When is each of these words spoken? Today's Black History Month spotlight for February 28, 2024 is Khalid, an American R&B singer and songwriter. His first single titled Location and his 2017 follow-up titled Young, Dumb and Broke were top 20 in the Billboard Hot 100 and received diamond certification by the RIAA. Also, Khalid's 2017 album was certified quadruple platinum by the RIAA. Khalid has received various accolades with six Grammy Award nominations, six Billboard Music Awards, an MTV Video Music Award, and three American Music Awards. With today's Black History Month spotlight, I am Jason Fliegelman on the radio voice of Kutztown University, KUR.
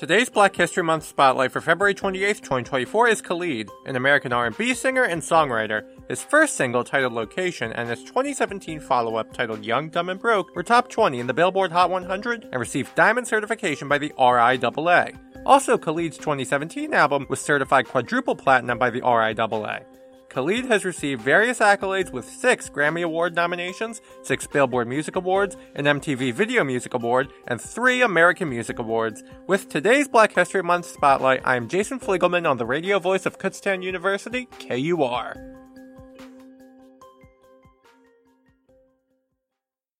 Today's 0.00 0.30
Black 0.30 0.56
History 0.56 0.82
Month 0.82 1.04
spotlight 1.04 1.52
for 1.52 1.60
February 1.60 1.92
28, 1.92 2.38
2024 2.38 3.08
is 3.08 3.20
Khalid, 3.20 3.68
an 3.84 3.96
American 3.96 4.32
R&B 4.32 4.72
singer 4.72 5.02
and 5.02 5.20
songwriter. 5.20 5.84
His 6.08 6.22
first 6.22 6.56
single 6.56 6.82
titled 6.82 7.12
Location 7.12 7.70
and 7.74 7.86
his 7.86 8.02
2017 8.04 8.80
follow-up 8.80 9.34
titled 9.34 9.62
Young, 9.62 9.90
Dumb 9.90 10.08
and 10.08 10.18
Broke 10.18 10.56
were 10.56 10.62
top 10.62 10.88
20 10.88 11.20
in 11.20 11.26
the 11.26 11.34
Billboard 11.34 11.70
Hot 11.72 11.90
100 11.90 12.48
and 12.50 12.58
received 12.58 12.94
diamond 12.94 13.28
certification 13.28 13.88
by 13.88 13.98
the 13.98 14.10
RIAA. 14.18 15.18
Also, 15.44 15.76
Khalid's 15.76 16.16
2017 16.16 16.94
album 16.94 17.26
was 17.28 17.38
certified 17.38 17.86
quadruple 17.86 18.34
platinum 18.34 18.78
by 18.78 18.88
the 18.88 19.02
RIAA. 19.02 19.84
Khalid 20.30 20.66
has 20.66 20.84
received 20.84 21.20
various 21.20 21.58
accolades 21.58 22.12
with 22.12 22.24
six 22.24 22.70
Grammy 22.70 23.02
Award 23.02 23.34
nominations, 23.34 24.00
six 24.22 24.46
Billboard 24.46 24.86
Music 24.86 25.16
Awards, 25.16 25.56
an 25.74 25.86
MTV 25.86 26.32
Video 26.32 26.62
Music 26.62 26.94
Award, 26.94 27.32
and 27.48 27.60
three 27.60 28.00
American 28.00 28.48
Music 28.48 28.78
Awards. 28.78 29.24
With 29.48 29.68
today's 29.68 30.06
Black 30.06 30.32
History 30.32 30.62
Month 30.62 30.86
spotlight, 30.86 31.40
I 31.44 31.56
am 31.56 31.68
Jason 31.68 31.98
Fliegelman 31.98 32.48
on 32.48 32.58
the 32.58 32.66
radio 32.66 33.00
voice 33.00 33.26
of 33.26 33.38
Kutztown 33.38 33.82
University, 33.82 34.46
KUR. 34.60 35.59